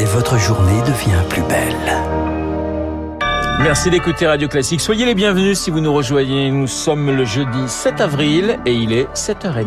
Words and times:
et 0.00 0.04
votre 0.04 0.38
journée 0.38 0.80
devient 0.86 1.22
plus 1.28 1.42
belle. 1.42 1.74
Merci 3.60 3.90
d'écouter 3.90 4.26
Radio 4.26 4.48
Classique. 4.48 4.80
Soyez 4.80 5.04
les 5.04 5.14
bienvenus 5.14 5.58
si 5.58 5.70
vous 5.70 5.80
nous 5.80 5.92
rejoignez. 5.92 6.50
Nous 6.50 6.66
sommes 6.66 7.14
le 7.14 7.26
jeudi 7.26 7.68
7 7.68 8.00
avril 8.00 8.58
et 8.64 8.72
il 8.72 8.94
est 8.94 9.06
7h30. 9.12 9.66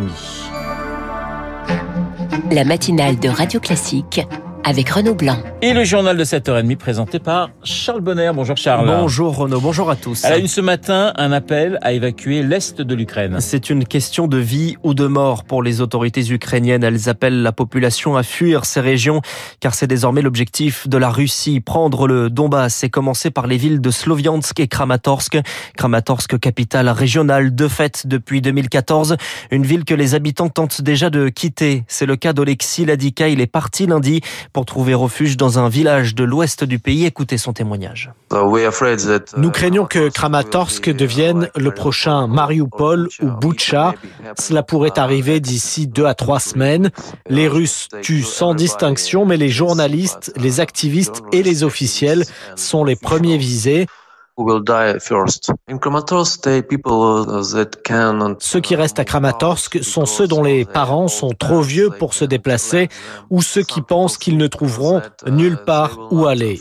La 2.52 2.64
matinale 2.64 3.20
de 3.20 3.30
Radio 3.30 3.60
Classique 3.60 4.22
avec 4.64 4.90
Renaud 4.90 5.16
Blanc. 5.16 5.38
Et 5.62 5.74
le 5.74 5.84
journal 5.84 6.18
de 6.18 6.24
7h30 6.24 6.78
présenté 6.78 7.20
par 7.20 7.50
Charles 7.64 8.02
Bonner. 8.02 8.32
Bonjour 8.34 8.58
Charles. 8.58 8.88
Bonjour 8.88 9.36
Renaud, 9.36 9.60
bonjour 9.60 9.90
à 9.90 9.96
tous. 9.96 10.24
À 10.24 10.30
la 10.30 10.38
une 10.38 10.48
ce 10.48 10.62
matin, 10.62 11.14
un 11.18 11.32
appel 11.32 11.80
à 11.82 11.94
évacuer 11.94 12.44
l'Est 12.44 12.82
de 12.82 12.96
l'Ukraine. 12.96 13.38
C'est 13.40 13.70
une 13.70 13.86
question 13.86 14.28
de 14.28 14.38
vie 14.38 14.76
ou 14.84 14.94
de 14.94 15.06
mort 15.08 15.44
pour 15.44 15.64
les 15.64 15.82
autorités 15.82 16.30
ukrainiennes. 16.32 16.84
Elles 16.84 17.10
appellent 17.10 17.42
la 17.42 17.52
population 17.52 18.16
à 18.16 18.24
fuir 18.24 18.66
ces 18.66 18.80
régions 18.80 19.22
car 19.60 19.74
c'est 19.74 19.88
désormais 19.88 20.22
l'objectif 20.22 20.88
de 20.88 20.98
la 20.98 21.10
Russie. 21.10 21.60
Prendre 21.60 22.08
le 22.08 22.30
Donbass 22.30 22.84
et 22.84 22.90
commencer 22.90 23.32
par 23.32 23.48
les 23.48 23.58
villes 23.58 23.82
de 23.82 23.92
Sloviansk 23.92 24.60
et 24.60 24.68
Kramatorsk. 24.68 25.38
Kramatorsk, 25.78 26.40
capitale 26.40 26.90
régionale 26.90 27.54
de 27.54 27.68
fait 27.68 28.08
depuis 28.08 28.42
2014. 28.42 29.18
Une 29.52 29.66
ville 29.66 29.84
que 29.84 29.94
les 29.94 30.16
habitants 30.16 30.50
tentent 30.50 30.82
déjà 30.82 31.10
de 31.10 31.30
quitter. 31.30 31.84
C'est 31.88 32.06
le 32.06 32.16
cas 32.16 32.34
d'Olexis 32.34 32.86
Ladika. 32.86 33.28
Il 33.28 33.42
est 33.42 33.48
parti 33.48 33.86
lundi 33.86 34.22
pour 34.54 34.66
trouver 34.66 34.94
refuge 34.94 35.36
dans 35.36 35.60
un 35.60 35.68
village 35.68 36.16
de 36.16 36.24
l'ouest 36.24 36.64
du 36.64 36.80
pays. 36.80 37.06
Écoutez 37.06 37.38
son 37.38 37.54
témoignage. 37.54 38.12
Nous 39.38 39.52
craignons 39.52 39.86
que 39.86 40.10
Kramatorsk 40.10 40.90
devienne 40.92 41.50
le 41.56 41.72
prochain 41.72 42.28
Mariupol 42.28 43.10
ou 43.22 43.28
Butcha. 43.32 43.96
Cela 44.40 44.64
pourrait 44.64 44.98
arriver 44.98 45.40
d'ici 45.40 45.88
deux 45.88 46.06
à 46.06 46.14
trois 46.14 46.40
semaines. 46.40 46.92
Les 47.28 47.48
Russes 47.48 47.90
tuent 48.02 48.24
sans 48.24 48.54
distinction, 48.54 49.26
mais 49.26 49.38
les 49.38 49.50
journalistes, 49.50 50.32
les 50.38 50.60
activistes 50.60 51.24
et 51.32 51.44
les 51.44 51.64
officiels 51.64 52.24
sont 52.56 52.84
les 52.84 52.96
premiers 52.96 53.38
visés. 53.38 53.88
Ceux 58.40 58.60
qui 58.62 58.76
restent 58.76 59.00
à 59.00 59.06
Kramatorsk 59.06 59.84
sont 59.84 60.06
ceux 60.06 60.28
dont 60.28 60.44
les 60.44 60.66
parents 60.66 61.08
sont 61.08 61.34
trop 61.38 61.62
vieux 61.62 61.92
pour 61.92 62.14
se 62.16 62.26
déplacer 62.26 62.90
ou 63.30 63.42
ceux 63.44 63.62
qui 63.64 63.82
pensent 63.82 64.18
qu'ils 64.18 64.38
ne 64.38 64.48
trouveront 64.48 65.02
nulle 65.28 65.58
part 65.58 66.00
où 66.12 66.26
aller. 66.26 66.60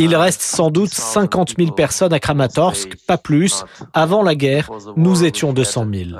Il 0.00 0.14
reste 0.14 0.42
sans 0.42 0.70
doute 0.70 0.94
50 0.94 1.54
000 1.58 1.72
personnes 1.72 2.12
à 2.12 2.20
Kramatorsk, 2.20 2.94
pas 3.08 3.18
plus. 3.18 3.64
Avant 3.94 4.22
la 4.22 4.36
guerre, 4.36 4.70
nous 4.96 5.24
étions 5.24 5.52
200 5.52 5.86
000. 5.92 6.10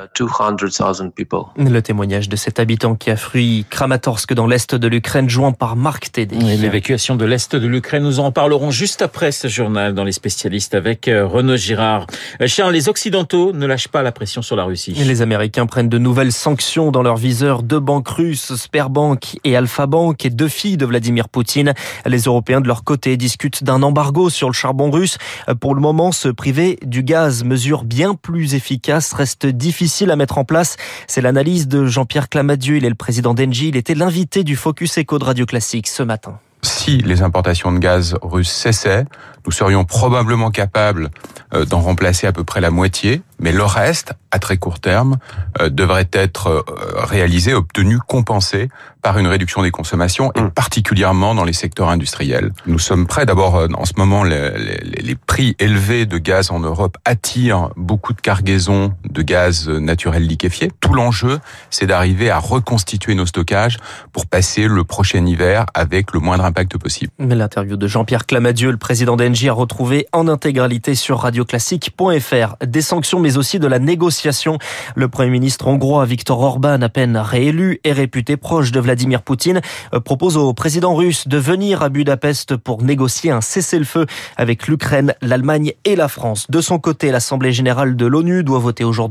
Le 1.57 1.81
témoignage 1.81 2.29
de 2.29 2.35
cet 2.35 2.59
habitant 2.59 2.97
qui 2.97 3.11
a 3.13 3.17
fui 3.17 3.65
Kramatorsk 3.71 4.35
dans 4.35 4.49
l'est 4.49 4.75
de 4.75 4.89
l'Ukraine, 4.89 5.29
joint 5.29 5.53
par 5.53 5.77
Marc 5.77 6.11
Tédé. 6.11 6.37
L'évacuation 6.37 7.15
de 7.15 7.25
l'est 7.25 7.55
de 7.55 7.69
l'Ukraine, 7.69 8.03
nous 8.03 8.19
en 8.19 8.33
parlerons 8.33 8.73
juste 8.73 9.01
après 9.01 9.31
ce 9.31 9.47
journal 9.47 9.95
dans 9.95 10.03
les 10.03 10.11
spécialistes 10.11 10.75
avec 10.75 11.07
euh, 11.07 11.25
Renaud 11.25 11.57
Girard. 11.57 12.09
Euh, 12.41 12.49
Charles, 12.49 12.73
les 12.73 12.89
Occidentaux 12.89 13.53
ne 13.53 13.65
lâchent 13.65 13.89
pas 13.89 14.03
la 14.03 14.11
pression 14.11 14.43
sur 14.43 14.57
la 14.57 14.65
Russie. 14.65 14.93
Les 14.93 15.23
Américains 15.23 15.67
prennent 15.67 15.89
de 15.89 15.99
nouvelles 15.99 16.33
sanctions 16.33 16.91
dans 16.91 17.03
leur 17.03 17.17
viseur. 17.17 17.63
Deux 17.63 17.81
banques 17.81 18.09
russes, 18.09 18.57
Sperbank 18.57 19.39
et 19.45 19.57
Alpha 19.57 19.87
Bank, 19.87 20.25
et 20.25 20.31
deux 20.31 20.49
filles 20.49 20.77
de 20.77 20.87
Vladimir 20.87 21.29
Poutine. 21.29 21.75
Les 22.07 22.23
Européens, 22.23 22.61
de 22.61 22.67
leur 22.67 22.83
côté, 22.83 23.17
discutent 23.17 23.63
d'un 23.69 23.83
embargo 23.83 24.31
sur 24.31 24.49
le 24.49 24.55
charbon 24.55 24.91
russe. 24.91 25.19
Pour 25.61 25.75
le 25.75 25.81
moment, 25.83 26.11
se 26.11 26.29
priver 26.29 26.79
du 26.83 27.03
gaz, 27.03 27.45
mesure 27.45 27.85
bien 27.85 28.15
plus 28.15 28.55
efficace, 28.55 29.13
reste 29.13 29.45
difficile 29.47 30.11
à 30.11 30.17
mettre 30.17 30.39
en 30.39 30.45
place. 30.45 30.77
C'est 31.07 31.21
l'analyse 31.21 31.69
de 31.69 31.85
Jean-Pierre 31.85 32.31
Clamadieu. 32.31 32.79
Il 32.79 32.87
est 32.87 32.89
le 32.89 32.95
président 32.95 33.35
d'Engie. 33.35 33.69
Il 33.69 33.77
était 33.77 33.95
l'invité 33.95 34.43
du 34.43 34.57
Focus 34.57 34.97
Echo 34.97 35.19
de 35.19 35.25
Radio 35.25 35.45
Classique 35.45 35.87
ce 35.87 36.03
matin. 36.03 36.41
Si 36.89 36.97
les 36.97 37.21
importations 37.21 37.71
de 37.71 37.79
gaz 37.79 38.17
russes 38.23 38.51
cessaient, 38.51 39.05
nous 39.45 39.53
serions 39.53 39.85
probablement 39.85 40.51
capables 40.51 41.11
euh, 41.55 41.67
d'en 41.67 41.81
remplacer 41.81 42.27
à 42.27 42.33
peu 42.33 42.45
près 42.45 42.63
la 42.63 42.71
moitié, 42.71 43.21
mais 43.39 43.53
le 43.53 43.63
reste, 43.63 44.15
à 44.31 44.39
très 44.39 44.57
court 44.57 44.81
terme, 44.81 45.19
euh, 45.61 45.69
devrait 45.69 46.09
être 46.13 46.47
euh, 46.47 46.63
réalisé, 47.05 47.53
obtenu, 47.53 47.99
compensé 47.99 48.71
par 49.03 49.19
une 49.19 49.27
réduction 49.27 49.63
des 49.63 49.71
consommations, 49.71 50.33
et 50.35 50.41
particulièrement 50.55 51.35
dans 51.35 51.45
les 51.45 51.53
secteurs 51.53 51.91
industriels. 51.91 52.53
Nous 52.65 52.79
sommes 52.79 53.07
prêts, 53.07 53.27
d'abord, 53.27 53.69
en 53.75 53.85
ce 53.85 53.93
moment, 53.99 54.25
les, 54.25 54.51
les, 54.59 55.03
les, 55.03 55.15
prix 55.15 55.57
élevés 55.59 56.07
de 56.07 56.17
gaz 56.17 56.51
en 56.51 56.61
Europe 56.61 56.97
attirent 57.05 57.69
beaucoup 57.77 58.15
de 58.15 58.21
cargaisons 58.23 58.95
de 59.19 59.23
gaz 59.23 59.69
naturel 59.69 60.23
liquéfié. 60.25 60.71
Tout 60.81 60.95
l'enjeu, 60.95 61.41
c'est 61.71 61.87
d'arriver 61.87 62.31
à 62.31 62.39
reconstituer 62.39 63.17
nos 63.17 63.27
stockages 63.27 63.79
pour 64.13 64.27
passer 64.27 64.69
le 64.69 64.85
prochain 64.85 65.27
hiver 65.27 65.67
avec 65.75 66.13
le 66.13 66.21
moindre 66.21 66.45
impact 66.45 66.79
possible. 66.79 67.11
L'interview 67.19 67.77
de 67.77 67.89
Jean-Pierre 67.89 68.27
Clamadieu, 68.27 68.71
le 68.71 68.77
président 68.77 69.17
d'Engie, 69.17 69.49
a 69.49 69.53
retrouvé 69.53 70.07
en 70.13 70.29
intégralité 70.29 70.95
sur 70.95 71.19
radioclassique.fr. 71.19 72.65
Des 72.65 72.81
sanctions, 72.81 73.19
mais 73.19 73.39
aussi 73.39 73.59
de 73.59 73.67
la 73.67 73.81
négociation. 73.81 74.59
Le 74.95 75.09
Premier 75.09 75.31
ministre 75.31 75.67
hongrois 75.67 76.05
Viktor 76.05 76.41
Orban, 76.41 76.81
à 76.81 76.89
peine 76.89 77.17
réélu 77.17 77.81
et 77.83 77.91
réputé 77.91 78.37
proche 78.37 78.71
de 78.71 78.79
Vladimir 78.79 79.23
Poutine, 79.23 79.61
propose 80.05 80.37
au 80.37 80.55
président 80.55 80.95
russe 80.95 81.27
de 81.27 81.39
venir 81.39 81.83
à 81.83 81.89
Budapest 81.89 82.57
pour 82.57 82.85
négocier 82.85 83.33
un 83.33 83.41
cessez-le-feu 83.41 84.07
avec 84.37 84.69
l'Ukraine, 84.69 85.15
l'Allemagne 85.23 85.73
et 85.85 85.97
la 85.97 86.07
France. 86.07 86.47
De 86.51 86.61
son 86.61 86.79
côté, 86.79 87.11
l'Assemblée 87.11 87.51
générale 87.51 87.97
de 87.97 88.07
l'ONU 88.07 88.45
doit 88.45 88.61
voter 88.61 88.85
aujourd'hui 88.85 89.08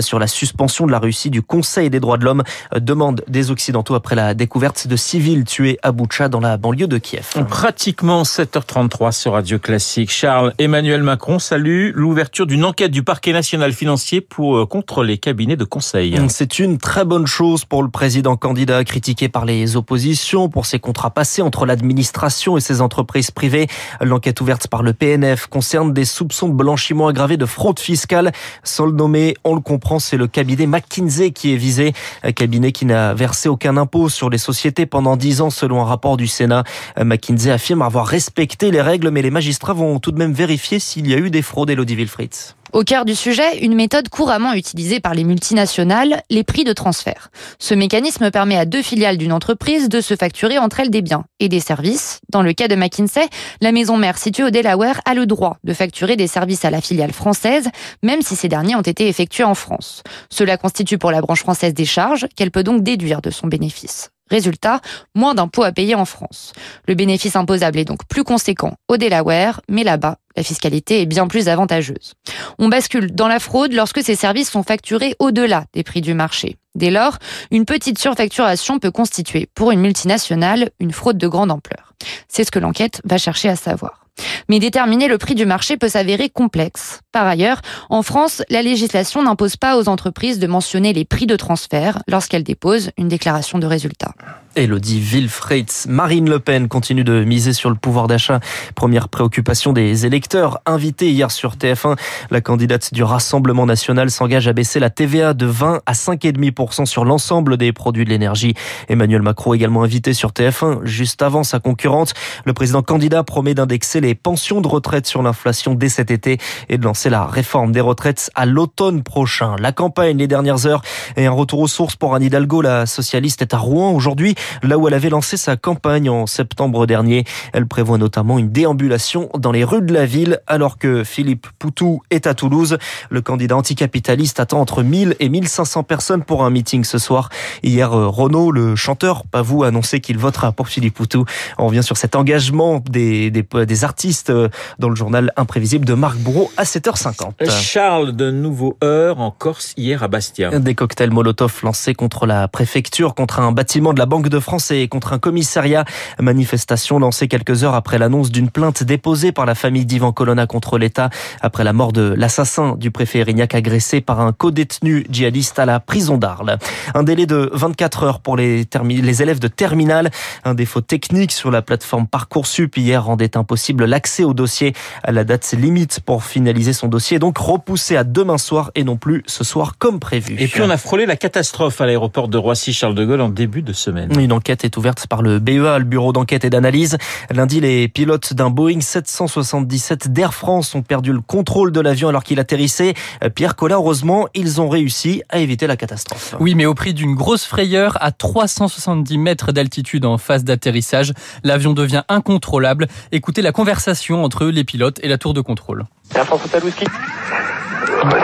sur 0.00 0.18
la 0.18 0.26
suspension 0.26 0.86
de 0.86 0.92
la 0.92 0.98
Russie 0.98 1.30
du 1.30 1.42
Conseil 1.42 1.90
des 1.90 2.00
droits 2.00 2.18
de 2.18 2.24
l'homme. 2.24 2.42
Demande 2.78 3.22
des 3.28 3.50
Occidentaux 3.50 3.94
après 3.94 4.14
la 4.14 4.34
découverte 4.34 4.86
de 4.86 4.96
civils 4.96 5.44
tués 5.44 5.78
à 5.82 5.92
Boutcha 5.92 6.28
dans 6.28 6.40
la 6.40 6.56
banlieue 6.56 6.86
de 6.86 6.98
Kiev. 6.98 7.32
Pratiquement 7.48 8.22
7h33 8.22 9.12
sur 9.12 9.32
Radio 9.32 9.58
Classique. 9.58 10.10
Charles 10.10 10.52
Emmanuel 10.58 11.02
Macron 11.02 11.38
salue 11.38 11.90
l'ouverture 11.94 12.46
d'une 12.46 12.64
enquête 12.64 12.90
du 12.90 13.02
parquet 13.02 13.32
national 13.32 13.72
financier 13.72 14.20
pour 14.20 14.68
contre 14.68 15.04
les 15.04 15.18
cabinets 15.18 15.56
de 15.56 15.64
conseil. 15.64 16.18
C'est 16.28 16.58
une 16.58 16.78
très 16.78 17.04
bonne 17.04 17.26
chose 17.26 17.64
pour 17.64 17.82
le 17.82 17.88
président 17.88 18.36
candidat 18.36 18.84
critiqué 18.84 19.28
par 19.28 19.44
les 19.44 19.76
oppositions 19.76 20.48
pour 20.48 20.66
ses 20.66 20.78
contrats 20.78 21.10
passés 21.10 21.42
entre 21.42 21.66
l'administration 21.66 22.56
et 22.56 22.60
ses 22.60 22.80
entreprises 22.80 23.30
privées. 23.30 23.66
L'enquête 24.00 24.40
ouverte 24.40 24.68
par 24.68 24.82
le 24.82 24.92
PNF 24.92 25.46
concerne 25.46 25.92
des 25.92 26.04
soupçons 26.04 26.48
de 26.48 26.54
blanchiment 26.54 27.08
aggravé 27.08 27.36
de 27.36 27.46
fraude 27.46 27.80
fiscale. 27.80 28.32
Sans 28.62 28.86
le 28.86 28.92
nommer, 28.92 29.25
on 29.44 29.54
le 29.54 29.60
comprend, 29.60 29.98
c'est 29.98 30.16
le 30.16 30.26
cabinet 30.26 30.66
McKinsey 30.66 31.30
qui 31.30 31.52
est 31.52 31.56
visé. 31.56 31.92
Un 32.22 32.32
cabinet 32.32 32.72
qui 32.72 32.86
n'a 32.86 33.14
versé 33.14 33.48
aucun 33.48 33.76
impôt 33.76 34.08
sur 34.08 34.30
les 34.30 34.38
sociétés 34.38 34.86
pendant 34.86 35.16
10 35.16 35.40
ans 35.40 35.50
selon 35.50 35.80
un 35.80 35.84
rapport 35.84 36.16
du 36.16 36.26
Sénat. 36.26 36.64
McKinsey 36.98 37.50
affirme 37.50 37.82
avoir 37.82 38.06
respecté 38.06 38.70
les 38.70 38.80
règles, 38.80 39.10
mais 39.10 39.22
les 39.22 39.30
magistrats 39.30 39.74
vont 39.74 39.98
tout 39.98 40.12
de 40.12 40.18
même 40.18 40.32
vérifier 40.32 40.78
s'il 40.78 41.08
y 41.08 41.14
a 41.14 41.18
eu 41.18 41.30
des 41.30 41.42
fraudes. 41.42 41.70
Elodie 41.70 41.96
Wilfried. 41.96 42.55
Au 42.72 42.82
cœur 42.82 43.04
du 43.04 43.14
sujet, 43.14 43.58
une 43.58 43.74
méthode 43.74 44.08
couramment 44.08 44.52
utilisée 44.52 45.00
par 45.00 45.14
les 45.14 45.24
multinationales, 45.24 46.22
les 46.30 46.44
prix 46.44 46.64
de 46.64 46.72
transfert. 46.72 47.30
Ce 47.58 47.74
mécanisme 47.74 48.30
permet 48.30 48.56
à 48.56 48.64
deux 48.64 48.82
filiales 48.82 49.18
d'une 49.18 49.32
entreprise 49.32 49.88
de 49.88 50.00
se 50.00 50.16
facturer 50.16 50.58
entre 50.58 50.80
elles 50.80 50.90
des 50.90 51.02
biens 51.02 51.24
et 51.40 51.48
des 51.48 51.60
services. 51.60 52.20
Dans 52.28 52.42
le 52.42 52.52
cas 52.52 52.68
de 52.68 52.74
McKinsey, 52.74 53.28
la 53.60 53.72
maison 53.72 53.96
mère 53.96 54.18
située 54.18 54.44
au 54.44 54.50
Delaware 54.50 55.00
a 55.04 55.14
le 55.14 55.26
droit 55.26 55.58
de 55.64 55.72
facturer 55.72 56.16
des 56.16 56.26
services 56.26 56.64
à 56.64 56.70
la 56.70 56.80
filiale 56.80 57.12
française, 57.12 57.68
même 58.02 58.22
si 58.22 58.36
ces 58.36 58.48
derniers 58.48 58.74
ont 58.74 58.82
été 58.82 59.08
effectués 59.08 59.44
en 59.44 59.54
France. 59.54 60.02
Cela 60.28 60.56
constitue 60.56 60.98
pour 60.98 61.12
la 61.12 61.20
branche 61.20 61.40
française 61.40 61.74
des 61.74 61.84
charges 61.84 62.26
qu'elle 62.36 62.50
peut 62.50 62.64
donc 62.64 62.82
déduire 62.82 63.22
de 63.22 63.30
son 63.30 63.46
bénéfice. 63.46 64.10
Résultat, 64.28 64.80
moins 65.14 65.34
d'impôts 65.34 65.62
à 65.62 65.70
payer 65.70 65.94
en 65.94 66.04
France. 66.04 66.52
Le 66.88 66.94
bénéfice 66.94 67.36
imposable 67.36 67.78
est 67.78 67.84
donc 67.84 68.00
plus 68.08 68.24
conséquent 68.24 68.74
au 68.88 68.96
Delaware, 68.96 69.60
mais 69.68 69.84
là-bas, 69.84 70.16
la 70.36 70.42
fiscalité 70.42 71.00
est 71.00 71.06
bien 71.06 71.26
plus 71.26 71.48
avantageuse. 71.48 72.14
On 72.58 72.68
bascule 72.68 73.14
dans 73.14 73.28
la 73.28 73.40
fraude 73.40 73.72
lorsque 73.72 74.02
ces 74.02 74.14
services 74.14 74.50
sont 74.50 74.62
facturés 74.62 75.14
au-delà 75.18 75.64
des 75.72 75.82
prix 75.82 76.00
du 76.00 76.14
marché. 76.14 76.56
Dès 76.74 76.90
lors, 76.90 77.18
une 77.50 77.64
petite 77.64 77.98
surfacturation 77.98 78.78
peut 78.78 78.90
constituer, 78.90 79.48
pour 79.54 79.72
une 79.72 79.80
multinationale, 79.80 80.70
une 80.78 80.92
fraude 80.92 81.16
de 81.16 81.26
grande 81.26 81.50
ampleur. 81.50 81.94
C'est 82.28 82.44
ce 82.44 82.50
que 82.50 82.58
l'enquête 82.58 83.00
va 83.04 83.16
chercher 83.16 83.48
à 83.48 83.56
savoir. 83.56 84.06
Mais 84.48 84.58
déterminer 84.58 85.08
le 85.08 85.18
prix 85.18 85.34
du 85.34 85.46
marché 85.46 85.76
peut 85.76 85.88
s'avérer 85.88 86.28
complexe. 86.28 87.00
Par 87.12 87.26
ailleurs, 87.26 87.60
en 87.90 88.02
France, 88.02 88.42
la 88.48 88.62
législation 88.62 89.22
n'impose 89.22 89.56
pas 89.56 89.76
aux 89.78 89.88
entreprises 89.88 90.38
de 90.38 90.46
mentionner 90.46 90.92
les 90.92 91.04
prix 91.04 91.26
de 91.26 91.36
transfert 91.36 91.98
lorsqu'elles 92.08 92.44
déposent 92.44 92.90
une 92.96 93.08
déclaration 93.08 93.58
de 93.58 93.66
résultat. 93.66 94.12
Elodie 94.56 95.00
Wilfried. 95.00 95.70
Marine 95.86 96.30
Le 96.30 96.40
Pen 96.40 96.66
continue 96.66 97.04
de 97.04 97.22
miser 97.24 97.52
sur 97.52 97.68
le 97.68 97.76
pouvoir 97.76 98.06
d'achat. 98.06 98.40
Première 98.74 99.10
préoccupation 99.10 99.74
des 99.74 100.06
électeurs. 100.06 100.60
Invitée 100.64 101.10
hier 101.10 101.30
sur 101.30 101.56
TF1, 101.56 101.96
la 102.30 102.40
candidate 102.40 102.92
du 102.94 103.02
Rassemblement 103.02 103.66
national 103.66 104.10
s'engage 104.10 104.48
à 104.48 104.54
baisser 104.54 104.80
la 104.80 104.88
TVA 104.88 105.34
de 105.34 105.44
20 105.44 105.82
à 105.84 105.92
5,5% 105.92 106.86
sur 106.86 107.04
l'ensemble 107.04 107.58
des 107.58 107.72
produits 107.74 108.06
de 108.06 108.10
l'énergie. 108.10 108.54
Emmanuel 108.88 109.20
Macron 109.20 109.52
également 109.52 109.82
invité 109.82 110.14
sur 110.14 110.30
TF1 110.30 110.84
juste 110.84 111.20
avant 111.20 111.44
sa 111.44 111.60
concurrente. 111.60 112.14
Le 112.46 112.54
président 112.54 112.82
candidat 112.82 113.24
promet 113.24 113.54
d'indexer 113.54 114.00
les 114.00 114.14
pensions 114.14 114.62
de 114.62 114.68
retraite 114.68 115.06
sur 115.06 115.22
l'inflation 115.22 115.74
dès 115.74 115.90
cet 115.90 116.10
été 116.10 116.38
et 116.70 116.78
de 116.78 116.84
lancer 116.84 117.10
la 117.10 117.26
réforme 117.26 117.72
des 117.72 117.82
retraites 117.82 118.30
à 118.34 118.46
l'automne 118.46 119.02
prochain. 119.02 119.56
La 119.58 119.72
campagne 119.72 120.16
les 120.16 120.28
dernières 120.28 120.66
heures 120.66 120.82
et 121.16 121.26
un 121.26 121.32
retour 121.32 121.60
aux 121.60 121.68
sources 121.68 121.96
pour 121.96 122.14
Anne 122.14 122.22
Hidalgo. 122.22 122.62
La 122.62 122.86
socialiste 122.86 123.42
est 123.42 123.52
à 123.52 123.58
Rouen 123.58 123.90
aujourd'hui, 123.92 124.34
là 124.62 124.78
où 124.78 124.88
elle 124.88 124.94
avait 124.94 125.10
lancé 125.10 125.36
sa 125.36 125.56
campagne 125.56 126.08
en 126.10 126.26
septembre 126.26 126.86
dernier. 126.86 127.24
Elle 127.52 127.66
prévoit 127.66 127.98
notamment 127.98 128.38
une 128.38 128.50
déambulation 128.50 129.28
dans 129.38 129.52
les 129.52 129.64
rues 129.64 129.82
de 129.82 129.92
la 129.92 130.06
ville 130.06 130.40
alors 130.46 130.78
que 130.78 131.04
Philippe 131.04 131.46
Poutou 131.58 132.02
est 132.10 132.26
à 132.26 132.34
Toulouse. 132.34 132.78
Le 133.10 133.20
candidat 133.20 133.56
anticapitaliste 133.56 134.40
attend 134.40 134.60
entre 134.60 134.82
1000 134.82 135.16
et 135.20 135.28
1500 135.28 135.82
personnes 135.82 136.24
pour 136.24 136.44
un 136.44 136.50
meeting 136.50 136.84
ce 136.84 136.98
soir. 136.98 137.28
Hier, 137.62 137.90
Renaud, 137.90 138.50
le 138.50 138.76
chanteur, 138.76 139.24
pas 139.26 139.42
vous, 139.42 139.64
a 139.64 139.68
annoncé 139.68 140.00
qu'il 140.00 140.18
votera 140.18 140.52
pour 140.52 140.68
Philippe 140.68 140.94
Poutou. 140.94 141.24
On 141.58 141.66
revient 141.66 141.82
sur 141.82 141.96
cet 141.96 142.16
engagement 142.16 142.82
des, 142.88 143.30
des, 143.30 143.44
des 143.66 143.84
artistes 143.84 144.32
dans 144.78 144.88
le 144.88 144.96
journal 144.96 145.32
imprévisible 145.36 145.84
de 145.84 145.94
Marc 145.94 146.16
Bourreau 146.18 146.50
à 146.56 146.64
7h50. 146.64 147.50
Charles, 147.50 148.12
de 148.12 148.30
nouveau 148.30 148.76
heure 148.82 149.20
en 149.20 149.30
Corse 149.30 149.74
hier 149.76 150.02
à 150.02 150.08
Bastia. 150.08 150.58
Des 150.58 150.74
cocktails 150.74 151.10
Molotov 151.10 151.60
lancés 151.62 151.94
contre 151.94 152.26
la 152.26 152.48
préfecture, 152.48 153.14
contre 153.14 153.40
un 153.40 153.52
bâtiment 153.52 153.92
de 153.92 153.98
la 153.98 154.06
Banque 154.06 154.28
de 154.28 154.35
France 154.40 154.70
et 154.70 154.88
contre 154.88 155.12
un 155.12 155.18
commissariat. 155.18 155.84
Manifestation 156.18 156.98
lancée 156.98 157.28
quelques 157.28 157.64
heures 157.64 157.74
après 157.74 157.98
l'annonce 157.98 158.30
d'une 158.30 158.50
plainte 158.50 158.82
déposée 158.82 159.32
par 159.32 159.46
la 159.46 159.54
famille 159.54 159.86
d'Ivan 159.86 160.12
Colonna 160.12 160.46
contre 160.46 160.78
l'État 160.78 161.10
après 161.40 161.64
la 161.64 161.72
mort 161.72 161.92
de 161.92 162.14
l'assassin 162.16 162.76
du 162.76 162.90
préfet 162.90 163.20
Erignac 163.20 163.54
agressé 163.54 164.00
par 164.00 164.20
un 164.20 164.32
co-détenu 164.32 165.06
djihadiste 165.10 165.58
à 165.58 165.66
la 165.66 165.80
prison 165.80 166.18
d'Arles. 166.18 166.58
Un 166.94 167.02
délai 167.02 167.26
de 167.26 167.50
24 167.52 168.02
heures 168.02 168.20
pour 168.20 168.36
les, 168.36 168.66
les 168.84 169.22
élèves 169.22 169.38
de 169.38 169.48
terminale. 169.48 170.10
Un 170.44 170.54
défaut 170.54 170.80
technique 170.80 171.32
sur 171.32 171.50
la 171.50 171.62
plateforme 171.62 172.06
Parcoursup 172.06 172.76
hier 172.76 173.04
rendait 173.04 173.36
impossible 173.36 173.84
l'accès 173.84 174.24
au 174.24 174.34
dossier 174.34 174.72
à 175.02 175.12
la 175.12 175.24
date 175.24 175.52
limite 175.52 176.00
pour 176.00 176.24
finaliser 176.24 176.72
son 176.72 176.88
dossier, 176.88 177.18
donc 177.18 177.38
repoussé 177.38 177.96
à 177.96 178.04
demain 178.04 178.38
soir 178.38 178.70
et 178.74 178.84
non 178.84 178.96
plus 178.96 179.22
ce 179.26 179.44
soir 179.44 179.74
comme 179.78 180.00
prévu. 180.00 180.36
Et 180.38 180.48
puis 180.48 180.62
on 180.62 180.70
a 180.70 180.76
frôlé 180.76 181.06
la 181.06 181.16
catastrophe 181.16 181.80
à 181.80 181.86
l'aéroport 181.86 182.28
de 182.28 182.38
Roissy-Charles 182.38 182.94
de 182.94 183.04
Gaulle 183.04 183.20
en 183.20 183.28
début 183.28 183.62
de 183.62 183.72
semaine. 183.72 184.10
Une 184.26 184.32
enquête 184.32 184.64
est 184.64 184.76
ouverte 184.76 185.06
par 185.06 185.22
le 185.22 185.38
BEA, 185.38 185.78
le 185.78 185.84
Bureau 185.84 186.12
d'enquête 186.12 186.44
et 186.44 186.50
d'analyse. 186.50 186.98
Lundi, 187.30 187.60
les 187.60 187.86
pilotes 187.86 188.34
d'un 188.34 188.50
Boeing 188.50 188.80
777 188.80 190.08
d'Air 190.12 190.34
France 190.34 190.74
ont 190.74 190.82
perdu 190.82 191.12
le 191.12 191.20
contrôle 191.20 191.70
de 191.70 191.78
l'avion 191.78 192.08
alors 192.08 192.24
qu'il 192.24 192.40
atterrissait. 192.40 192.94
Pierre 193.36 193.54
Collin, 193.54 193.76
heureusement, 193.76 194.26
ils 194.34 194.60
ont 194.60 194.68
réussi 194.68 195.22
à 195.28 195.38
éviter 195.38 195.68
la 195.68 195.76
catastrophe. 195.76 196.34
Oui, 196.40 196.56
mais 196.56 196.66
au 196.66 196.74
prix 196.74 196.92
d'une 196.92 197.14
grosse 197.14 197.44
frayeur 197.44 197.96
à 198.00 198.10
370 198.10 199.16
mètres 199.16 199.52
d'altitude 199.52 200.04
en 200.04 200.18
phase 200.18 200.42
d'atterrissage, 200.42 201.12
l'avion 201.44 201.72
devient 201.72 202.02
incontrôlable. 202.08 202.88
Écoutez 203.12 203.42
la 203.42 203.52
conversation 203.52 204.24
entre 204.24 204.46
les 204.46 204.64
pilotes 204.64 204.98
et 205.04 205.08
la 205.08 205.18
tour 205.18 205.34
de 205.34 205.40
contrôle. 205.40 205.84
Air 206.16 206.26
France 206.26 206.40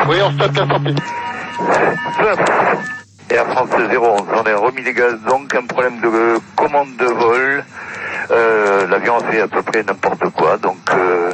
Oui, 0.08 0.16
on. 0.20 0.32
Air 3.32 3.46
France 3.46 3.70
011, 3.70 4.22
on 4.34 4.42
a 4.42 4.56
remis 4.56 4.82
les 4.82 4.92
gaz, 4.92 5.14
donc 5.26 5.54
un 5.54 5.64
problème 5.64 6.00
de 6.00 6.38
commande 6.54 6.94
de 6.96 7.06
vol. 7.06 7.64
Euh, 8.30 8.86
L'avion 8.88 9.16
a 9.16 9.24
fait 9.24 9.40
à 9.40 9.48
peu 9.48 9.62
près 9.62 9.82
n'importe 9.82 10.28
quoi, 10.34 10.58
donc... 10.58 10.78
Euh 10.90 11.31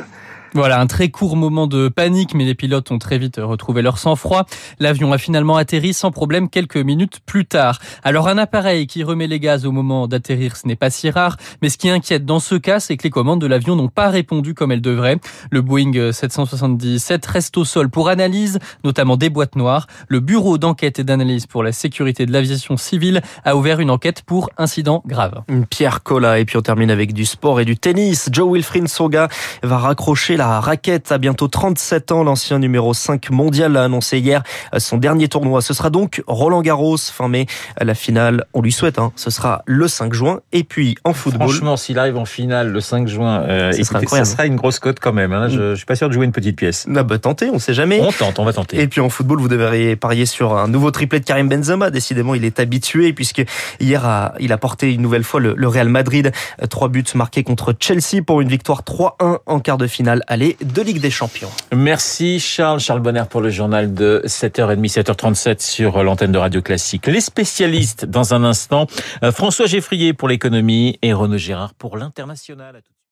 voilà, 0.58 0.80
un 0.80 0.88
très 0.88 1.08
court 1.08 1.36
moment 1.36 1.68
de 1.68 1.86
panique, 1.86 2.34
mais 2.34 2.44
les 2.44 2.56
pilotes 2.56 2.90
ont 2.90 2.98
très 2.98 3.16
vite 3.16 3.36
retrouvé 3.40 3.80
leur 3.80 3.96
sang-froid. 3.96 4.44
L'avion 4.80 5.12
a 5.12 5.18
finalement 5.18 5.56
atterri 5.56 5.94
sans 5.94 6.10
problème 6.10 6.48
quelques 6.48 6.78
minutes 6.78 7.20
plus 7.24 7.46
tard. 7.46 7.78
Alors 8.02 8.26
un 8.26 8.38
appareil 8.38 8.88
qui 8.88 9.04
remet 9.04 9.28
les 9.28 9.38
gaz 9.38 9.66
au 9.66 9.70
moment 9.70 10.08
d'atterrir, 10.08 10.56
ce 10.56 10.66
n'est 10.66 10.74
pas 10.74 10.90
si 10.90 11.10
rare, 11.10 11.36
mais 11.62 11.68
ce 11.68 11.78
qui 11.78 11.88
inquiète 11.88 12.24
dans 12.24 12.40
ce 12.40 12.56
cas, 12.56 12.80
c'est 12.80 12.96
que 12.96 13.04
les 13.04 13.10
commandes 13.10 13.40
de 13.40 13.46
l'avion 13.46 13.76
n'ont 13.76 13.86
pas 13.86 14.08
répondu 14.08 14.52
comme 14.52 14.72
elles 14.72 14.80
devraient. 14.80 15.20
Le 15.52 15.62
Boeing 15.62 16.10
777 16.10 17.24
reste 17.26 17.56
au 17.56 17.64
sol 17.64 17.88
pour 17.88 18.08
analyse, 18.08 18.58
notamment 18.82 19.16
des 19.16 19.30
boîtes 19.30 19.54
noires. 19.54 19.86
Le 20.08 20.18
Bureau 20.18 20.58
d'enquête 20.58 20.98
et 20.98 21.04
d'analyse 21.04 21.46
pour 21.46 21.62
la 21.62 21.70
sécurité 21.70 22.26
de 22.26 22.32
l'aviation 22.32 22.76
civile 22.76 23.22
a 23.44 23.54
ouvert 23.54 23.78
une 23.78 23.92
enquête 23.92 24.22
pour 24.22 24.50
incident 24.58 25.04
grave. 25.06 25.42
Pierre 25.70 26.02
Collat, 26.02 26.40
et 26.40 26.44
puis 26.44 26.56
on 26.56 26.62
termine 26.62 26.90
avec 26.90 27.12
du 27.12 27.26
sport 27.26 27.60
et 27.60 27.64
du 27.64 27.76
tennis. 27.76 28.28
Joe 28.32 28.52
Wilfried 28.52 28.88
Soga 28.88 29.28
va 29.62 29.78
raccrocher 29.78 30.36
la 30.36 30.47
raquette 30.60 31.12
à 31.12 31.18
bientôt 31.18 31.48
37 31.48 32.12
ans. 32.12 32.24
L'ancien 32.24 32.58
numéro 32.58 32.94
5 32.94 33.30
mondial 33.30 33.72
l'a 33.72 33.84
annoncé 33.84 34.18
hier. 34.18 34.42
Son 34.78 34.96
dernier 34.96 35.28
tournoi, 35.28 35.62
ce 35.62 35.74
sera 35.74 35.90
donc 35.90 36.22
Roland 36.26 36.62
Garros 36.62 36.96
fin 36.96 37.28
mai. 37.28 37.46
La 37.80 37.94
finale, 37.94 38.44
on 38.54 38.62
lui 38.62 38.72
souhaite, 38.72 38.98
hein, 38.98 39.12
ce 39.16 39.30
sera 39.30 39.62
le 39.66 39.88
5 39.88 40.12
juin. 40.12 40.40
Et 40.52 40.64
puis 40.64 40.96
en 41.04 41.12
football. 41.12 41.48
Franchement, 41.48 41.76
s'il 41.76 41.98
arrive 41.98 42.16
en 42.16 42.24
finale 42.24 42.70
le 42.70 42.80
5 42.80 43.08
juin, 43.08 43.42
euh, 43.42 43.72
ça, 43.72 43.84
sera 43.84 44.00
ça 44.06 44.24
sera 44.24 44.46
une 44.46 44.56
grosse 44.56 44.78
cote 44.78 44.98
quand 45.00 45.12
même. 45.12 45.32
Hein. 45.32 45.48
Je, 45.48 45.70
je, 45.70 45.76
suis 45.76 45.86
pas 45.86 45.96
sûr 45.96 46.08
de 46.08 46.14
jouer 46.14 46.24
une 46.24 46.32
petite 46.32 46.56
pièce. 46.56 46.86
Ah 46.94 47.02
bah 47.02 47.18
tentez, 47.18 47.50
on 47.50 47.58
sait 47.58 47.74
jamais. 47.74 48.00
On 48.00 48.12
tente, 48.12 48.38
on 48.38 48.44
va 48.44 48.52
tenter. 48.52 48.80
Et 48.80 48.88
puis 48.88 49.00
en 49.00 49.08
football, 49.08 49.40
vous 49.40 49.48
devriez 49.48 49.96
parier 49.96 50.26
sur 50.26 50.56
un 50.56 50.68
nouveau 50.68 50.90
triplé 50.90 51.20
de 51.20 51.24
Karim 51.24 51.48
Benzema. 51.48 51.90
Décidément, 51.90 52.34
il 52.34 52.44
est 52.44 52.60
habitué 52.60 53.12
puisque 53.12 53.42
hier 53.80 54.32
il 54.40 54.52
a 54.52 54.58
porté 54.58 54.92
une 54.92 55.02
nouvelle 55.02 55.24
fois 55.24 55.40
le, 55.40 55.54
le 55.56 55.68
Real 55.68 55.88
Madrid. 55.88 56.32
Trois 56.70 56.88
buts 56.88 57.04
marqués 57.14 57.42
contre 57.42 57.74
Chelsea 57.78 58.22
pour 58.24 58.40
une 58.40 58.48
victoire 58.48 58.82
3-1 58.82 59.38
en 59.46 59.60
quart 59.60 59.78
de 59.78 59.86
finale 59.86 60.22
aller 60.28 60.56
de 60.60 60.82
Ligue 60.82 61.00
des 61.00 61.10
Champions. 61.10 61.50
Merci 61.74 62.38
Charles, 62.38 62.78
Charles 62.78 63.00
Bonner 63.00 63.24
pour 63.28 63.40
le 63.40 63.50
journal 63.50 63.92
de 63.92 64.22
7h30, 64.26 64.92
7h37 64.92 65.60
sur 65.60 66.02
l'antenne 66.04 66.30
de 66.30 66.38
Radio 66.38 66.62
Classique. 66.62 67.06
Les 67.06 67.20
spécialistes 67.20 68.04
dans 68.04 68.34
un 68.34 68.44
instant, 68.44 68.86
François 69.32 69.66
Geffrier 69.66 70.12
pour 70.12 70.28
l'économie 70.28 70.98
et 71.02 71.12
Renaud 71.12 71.38
Gérard 71.38 71.74
pour 71.74 71.96
l'international. 71.96 72.82